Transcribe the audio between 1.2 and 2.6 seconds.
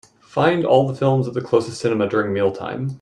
at the closestcinema during meal